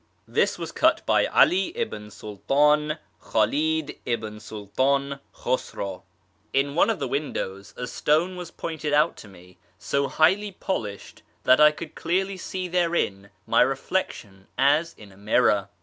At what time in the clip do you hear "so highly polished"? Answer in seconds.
9.77-11.21